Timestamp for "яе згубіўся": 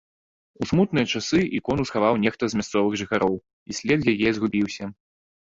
4.17-4.85